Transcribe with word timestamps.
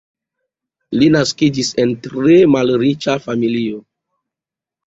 Li 1.01 1.09
naskiĝis 1.15 1.69
en 1.85 1.93
tre 2.07 2.39
malriĉa 2.57 3.17
familio. 3.29 3.83